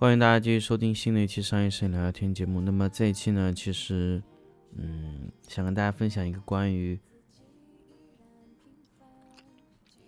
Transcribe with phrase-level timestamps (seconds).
[0.00, 2.62] 欢迎大家继续收听新的一期商业摄影聊聊天节目。
[2.62, 4.22] 那么这一期呢，其实，
[4.74, 6.98] 嗯，想跟大家分享一个关于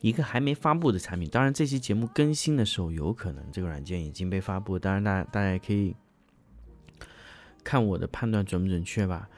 [0.00, 1.28] 一个还没发布的产品。
[1.28, 4.78] 当然，这期节目更新的时候，有可能这个软件已经被发布。
[4.78, 5.94] 当然，大家大家也可以
[7.62, 9.28] 看我的判断准不准确吧。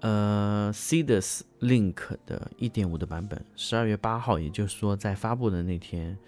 [0.00, 6.18] 呃 c d u s Link 的1.5的版本，十二月八号，也就是说在发布的那天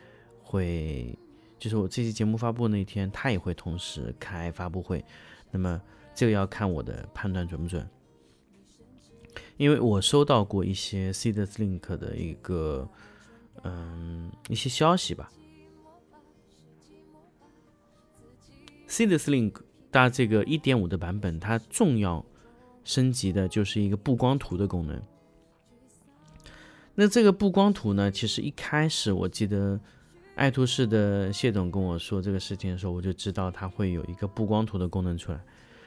[0.40, 1.18] 会。
[1.58, 5.04] 就是我这期节目发布那天，他也会同时开发布会。
[5.50, 5.80] 那么
[6.14, 7.88] 这个要看我的判断准不准，
[9.56, 12.88] 因为我收到过一些 c d s Link 的一个
[13.64, 15.28] 嗯一些消息吧。
[18.86, 19.54] c d s Link
[19.90, 22.24] 它这个1.5的版本，它重要
[22.84, 25.02] 升级的就是一个布光图的功能。
[26.94, 29.80] 那这个布光图呢，其实一开始我记得。
[30.38, 35.40] 爱图仕的谢总跟我说这个事情的时候，我就知道他会有一个布光图的功能出来。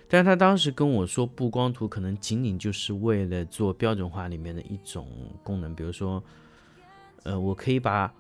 [0.10, 5.08] 但是他当时跟我说，布光图可能仅仅就是为了做标准化里面的一种
[5.42, 6.22] 功能，比如说，
[7.24, 8.14] 呃，我可以把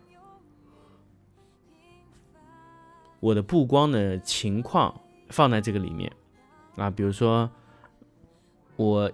[3.19, 6.09] 我的布光的情况放在这个里面
[6.77, 7.51] 啊，比如说
[8.77, 9.11] 我。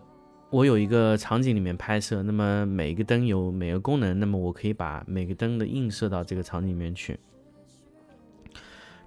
[0.50, 7.20] 我有一个场景里面拍摄，那么每一个灯有每个功能，那么我可以把每个灯的映射到这个场景里面去。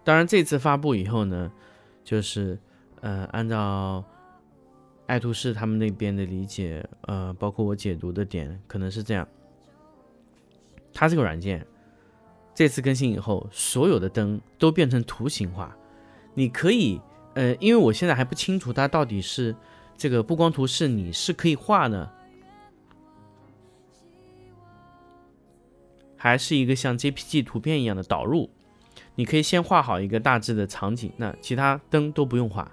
[0.04, 1.50] 当然，这次发布以后呢，
[2.04, 2.58] 就是
[3.00, 4.04] 呃，按照
[5.06, 9.26] 爱图仕他们那边的理解，呃，包括我解读的点，可能是这样：
[10.92, 11.66] 它这个软件
[12.54, 15.74] 这次更新以后，所有的灯都变成图形化。
[16.34, 17.00] 你可以，
[17.32, 19.56] 呃，因为我现在还不清楚它到底是。
[20.00, 22.10] 这个布光图是你是可以画的，
[26.16, 28.48] 还是一个像 JPG 图片一样的导入？
[29.16, 32.72] 你可以先画好一个大致的场景，那其他灯都不用画。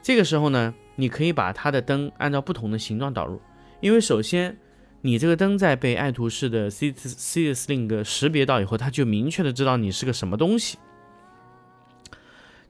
[0.00, 3.38] 这个时候呢，你可以把它的灯按照不同的形状导入，
[3.82, 4.56] 因为首先
[5.02, 10.78] 你这个灯在被爱图仕的 C C S Link 识别到以后，它就明确的知道你是个什么东西。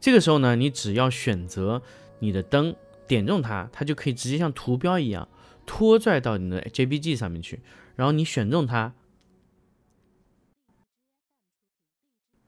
[0.01, 1.81] 这个时候呢，你只要选择
[2.19, 2.75] 你的灯。
[3.13, 5.29] 点中它，它就可以直接像图标一样
[5.67, 7.61] 拖拽到你的 JPG 上面去。
[7.95, 8.95] 然后你选中它，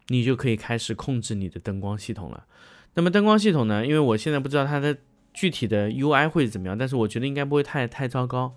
[0.09, 2.47] 你就可以开始控制你的灯光系统了。
[2.95, 3.85] 那么灯光系统呢？
[3.87, 4.97] 因为我现在不知道它的
[5.35, 8.57] 具体的 UI 会怎么样，但是我觉得应该不会太太糟糕。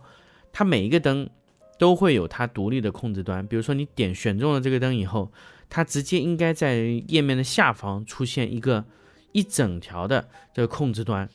[0.53, 1.29] 它每一个灯
[1.77, 3.45] 都会有它独立的控制端。
[3.45, 5.31] 比如说你点选中了这个灯以后，
[5.67, 6.77] 它直接应该在
[7.09, 8.85] 页面的下方出现一个
[9.33, 11.29] 一整条的这个控制端。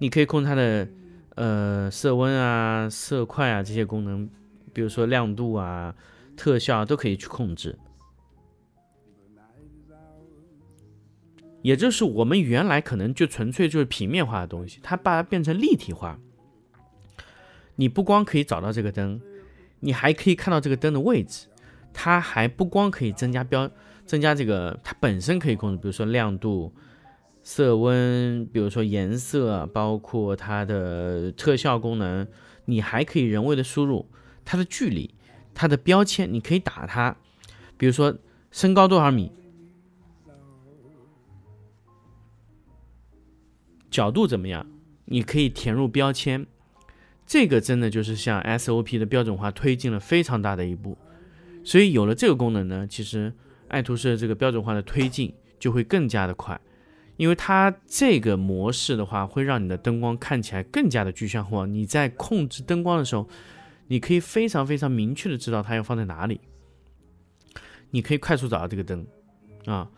[0.00, 0.88] 你可以控制它的
[1.36, 4.28] 呃色温啊、色块啊这些功能，
[4.72, 5.94] 比如说亮度啊、
[6.34, 7.78] 特效啊都可以去控制。
[11.62, 16.18] 也就是我们原来可能就纯粹就是平面化的东西，它把它变成立体化。
[17.76, 19.20] 你不光可以找到这个灯，
[19.80, 21.46] 你还可以看到这个灯的位置。
[21.92, 23.70] 它还不光可以增加标、
[24.06, 26.72] 增加这个，它本身可以控制，比如说亮度。
[27.52, 32.28] 色温，比如说颜色，包括它的特效功能，
[32.66, 34.08] 你还可以人为的输入
[34.44, 35.12] 它的距离，
[35.52, 37.16] 它的标签，你可以打它，
[37.76, 38.16] 比如说
[38.52, 39.32] 身高多少米，
[43.90, 44.64] 角度怎么样，
[45.06, 46.46] 你可以填入标签。
[47.26, 50.96] 这个真的就是向 SOP 的标准化推进了非常大的一步。
[51.64, 53.32] 所以有了这个功能呢，其实
[53.66, 56.60] 爱图仕这个标准化的推进就会更加的快。
[57.20, 61.66] 因为它这个模式的话，会让你的灯光看起来更加的具象化。
[61.66, 63.28] 你在控制灯光的时候，
[63.88, 66.40] 你可以非常非常明确的知道它要放在哪里。
[67.90, 69.06] 你可以快速找到这个灯，
[69.66, 69.90] 啊。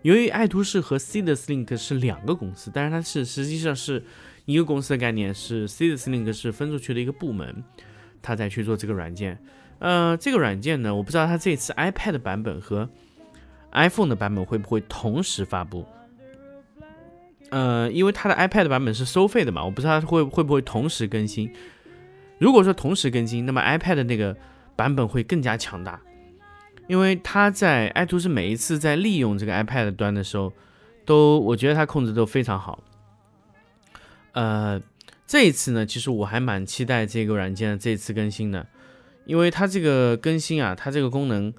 [0.00, 4.02] 由于爱图仕和 Seedless Link 是两个公司，但是它是实际上是
[4.46, 7.62] 一个公司的概念，是 Seedless Link 是分出去的一个部门，
[8.22, 9.38] 它在去做这个软件。
[9.78, 12.88] 呃，这个软件呢，我不知道它这次 iPad 版本和
[13.72, 15.84] iPhone 的版本会不会同时发布。
[17.50, 21.52] 呃，因为它的 iPad 版本是收费的嘛，我不知道它会会不会同时更新。
[22.38, 24.36] 如果说同时更新，那么 iPad 那个
[24.74, 26.00] 版本会更加强大。
[26.86, 30.52] 因为他在爱图仕每一次在利用这个 iPad 端的时候，
[31.06, 32.82] 都我觉得它控制都非常好。
[34.32, 34.78] 呃，
[35.26, 38.66] 这一次呢，其实我还蛮期待这个软件的这次更新的，
[39.24, 41.52] 因为它这个更新啊，它这个功能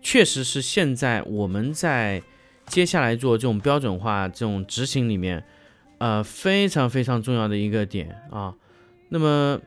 [0.00, 2.22] 确实是现在我们在
[2.66, 5.44] 接下来做这种标准化这种执行里面，
[5.98, 8.54] 呃，非常非常重要的一个点啊。
[9.08, 9.60] 那么。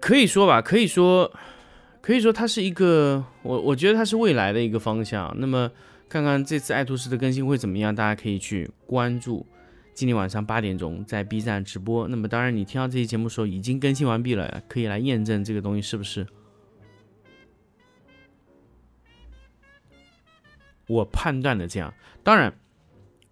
[0.00, 1.30] 可以说吧，可以说，
[2.00, 5.30] 可以说它是一个，我我觉得它是未来的一个方向。
[5.38, 5.70] 那么，
[6.08, 9.44] 看看这次爱图仕的更新会怎么样，大家可以去关注。
[10.00, 12.08] 今天晚上八点钟在 B 站直播。
[12.08, 16.26] 那么，当然你听到这期节目的时候已经更新完毕了，可以来验证这个东西是不是。
[20.86, 21.92] 我判断的这样。
[22.22, 22.50] 当然，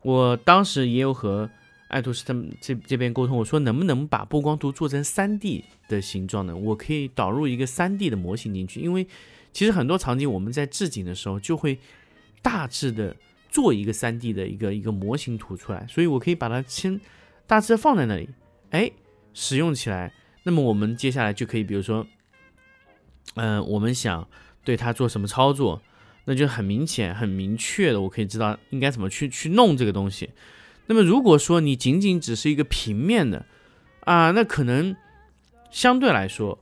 [0.02, 1.48] 我当时也有和。
[1.88, 6.54] 爱图仕他们这这边沟通，我说能不能把布光图做成三 D 的形状呢？
[6.54, 9.06] 我可以导入一个三 D 的模型进去，因为
[9.54, 11.78] 其实很多场景我们在置景的时候就会
[12.42, 13.16] 大致的
[13.48, 17.00] 做一个三 D 的一个一个模型图出来，所以我可以把它先
[17.46, 18.28] 大致放在那里，
[18.70, 18.90] 哎，
[19.32, 20.12] 使用起来，
[20.42, 22.06] 那么我们接下来就可以，比如说，
[23.34, 24.28] 嗯，我们想
[24.64, 25.82] 对它做什么操作，
[26.26, 30.30] 那就很明显、很明确的，我可以知道应该怎么去去弄这个东西。
[30.86, 33.46] 那么如果说你仅仅只是一个平面的
[34.00, 34.94] 啊，那可能
[35.70, 36.58] 相对来说，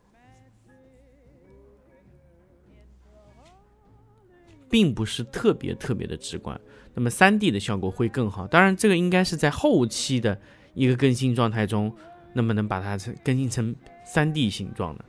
[4.69, 6.61] 并不是特别特别的直观。
[6.96, 8.48] 那么三 D 的效果会更好。
[8.48, 10.37] 当然，这个应该是在后期的
[10.75, 11.94] 一个更新状态中，
[12.32, 15.04] 那么能把它更新成三 D 形状的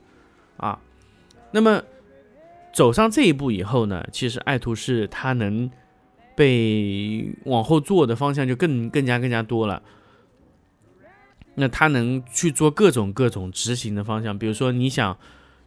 [0.58, 0.78] 啊。
[1.50, 1.82] 那么
[2.72, 5.68] 走上这一步以后呢，其实爱图仕它能。
[6.38, 9.82] 被往后做的方向就更更加更加多了，
[11.56, 15.18] 那它能去做各种各种执行的方向，比如说你想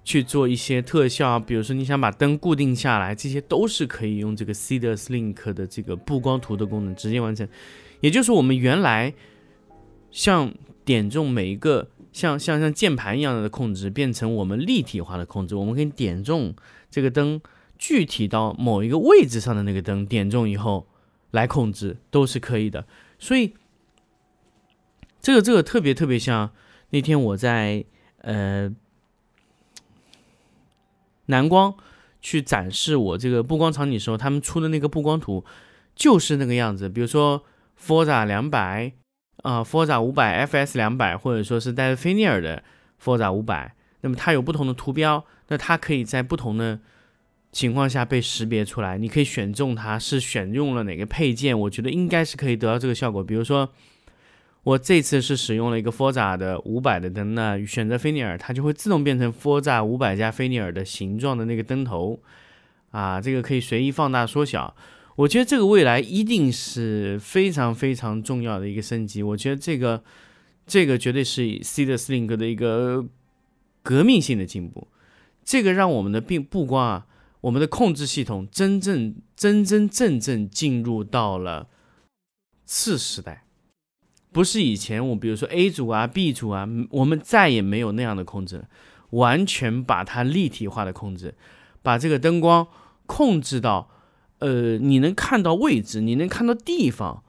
[0.04, 7.48] 去做一些特效，比如说你想把灯固定下来，这些都是可以用这个 Seedless Link 的这个布光图的功能直接完成。
[8.00, 9.14] 也就是我们原来
[10.12, 10.54] 像
[10.84, 16.54] 点中每一个像像像键盘一样的控制，变成我们立体化的控制，我们可以点中
[16.90, 17.42] 这个灯。
[17.84, 20.86] 具体到某一个位置上的那个灯点中以后
[21.32, 22.86] 来控制都是可以的，
[23.18, 23.56] 所以
[25.20, 26.52] 这个这个特别特别像
[26.92, 27.84] 那天我在
[28.20, 28.72] 呃
[31.32, 31.74] 蓝光
[32.22, 35.44] 去展示我这个布光场景的时候，他们出的那个布光图
[35.96, 36.88] 就是那个样子。
[36.88, 37.44] 比如说
[37.84, 38.92] Forza 两百
[39.38, 42.64] 啊，Forza 五百，FS 两百，或者说是带着菲涅尔的
[43.04, 46.80] Forza 五百，那么它有不同的图标，那它可以在不同的。
[47.54, 53.22] 情况下被识别出来，你可以选中它是选用了哪个配件，我觉得应该是可以得到这个效果。
[53.22, 53.70] 比如说，
[54.64, 62.20] 我这次是使用了一个 Forza 的五百的灯，那选择菲涅尔，它就会自动变成 Forza 五百加菲涅尔的形状的那个灯头，
[62.92, 64.76] 啊，这个可以随意放大缩小。
[65.16, 69.24] 我觉得这个未来一定是非常非常重要的一个升级。
[69.24, 70.04] 我觉得这个
[70.68, 73.06] 这个绝对是 C 的 SLING 的一个
[73.82, 74.88] 革命性的进步，
[75.44, 77.08] 这个让我们的并不光啊。
[77.42, 81.68] 我们的控制系统真正真真正正进入到了
[82.66, 83.46] 次时代，
[84.32, 88.66] 不是以前我比如说 A 组啊 B 组啊，我们再也没有那样的控制，
[89.12, 91.36] 完全把它立体化的控制，
[91.82, 92.68] 把这个灯光
[93.06, 93.90] 控制到，
[94.40, 97.24] 呃，你能看到位置，你能看到地方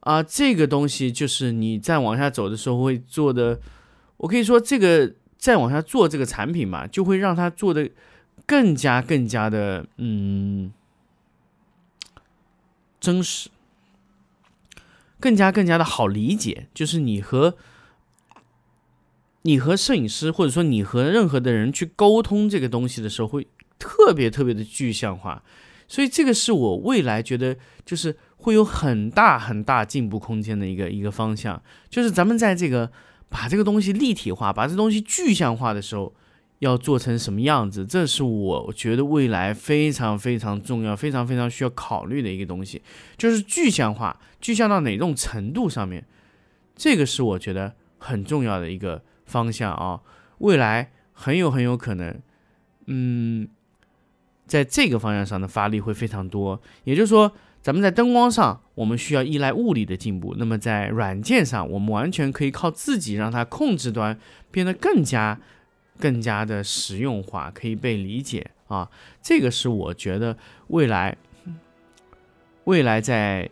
[0.00, 3.60] 啊，这个东西就是你再往下走的时候会做的，
[4.18, 7.90] 我可以说这个再往下做这个产品嘛，就会让它做的。
[8.44, 10.72] 更加更加的嗯
[12.98, 13.48] 真实，
[15.22, 16.66] 更加更加的好理解。
[16.74, 17.56] 就是你和
[19.42, 23.46] 你和摄影师，或者说你和任何的人去沟通这个东西的时候，会
[23.78, 25.42] 特别特别的具象化。
[25.86, 31.62] 所以这个是我未来觉得就是会有很大很大进步空间的一个一个方向。
[31.88, 32.90] 就是咱们在这个
[33.28, 36.12] 把这个东西立体化，把这东西具象化的时候。
[36.62, 37.84] 要做成什么样子？
[37.84, 42.80] 这是我觉得未来非常非常重要、非常非常需要考虑的一个东西，
[43.16, 46.06] 就是具象化，具象到哪种程度上面，
[46.76, 50.00] 这个是我觉得很重要的一个方向啊。
[50.38, 52.16] 未来很有很有可能，
[52.86, 53.48] 嗯，
[54.46, 56.62] 在这个方向上的发力会非常多。
[56.84, 64.16] 也就是说，咱们在灯光上，我们需要依赖物理的进步；那么在软件上，我们完全可以靠自己让它控制端
[64.52, 65.40] 变得更加、
[65.98, 68.90] 更加的实用化，可以被理解啊。
[69.20, 70.36] 这个是我觉得
[70.68, 71.16] 未来，
[72.64, 73.48] 未来在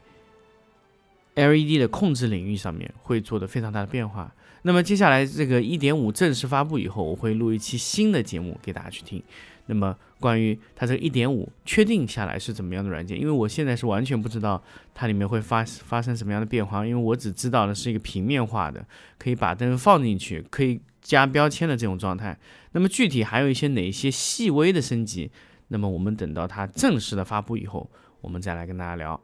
[1.35, 4.35] LED 的控制领域上面会做的非常大的变化。
[4.63, 9.23] 那么接下来这个一点五正式发布以后，我会录一期新的节目给大家去听。
[9.67, 14.61] 那么关于它这个一点五确定下来是怎么样的软件，因为我现在是完全不知道
[14.93, 18.85] 它里面会发发生什么样的变化，因为我只知道的是一个平面化的，
[19.17, 22.37] 可以把灯放进去，可以加标签的这种状态。
[22.73, 25.31] 那么具体还有一些哪些细微的升级，
[25.69, 27.89] 那么我们等到它正式的发布以后，
[28.21, 29.21] 我们再来跟大家聊。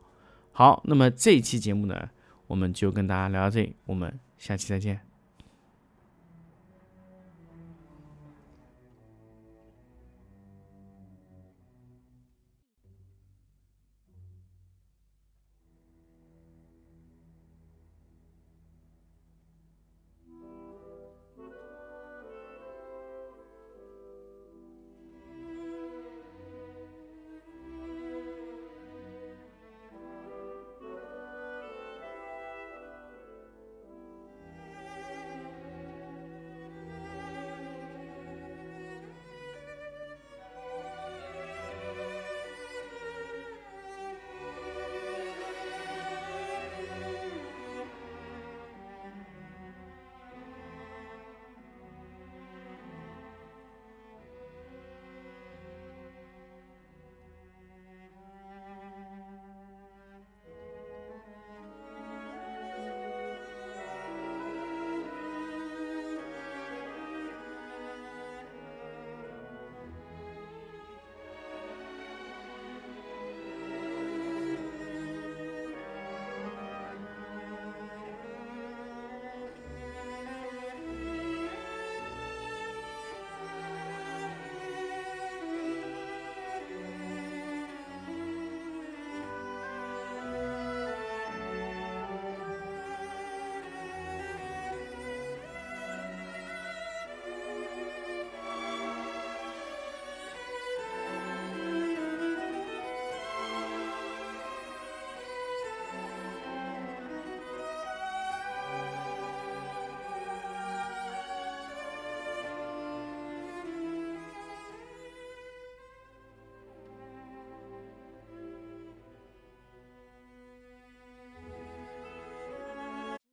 [0.52, 2.09] 好，那么这一期节目呢，
[2.47, 5.16] 我们就跟大家聊到这里，我们下期再见。